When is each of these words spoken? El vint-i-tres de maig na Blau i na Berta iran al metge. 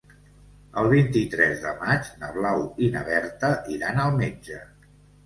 El 0.83 0.87
vint-i-tres 0.93 1.59
de 1.65 1.73
maig 1.81 2.09
na 2.21 2.29
Blau 2.37 2.63
i 2.87 2.89
na 2.97 3.05
Berta 3.11 3.53
iran 3.77 4.01
al 4.07 4.17
metge. 4.23 4.59